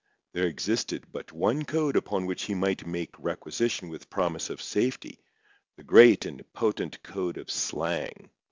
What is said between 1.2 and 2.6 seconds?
one code upon which he